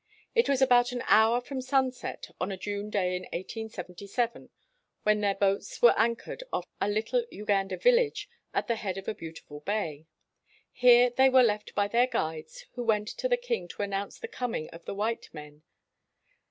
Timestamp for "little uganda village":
6.89-8.27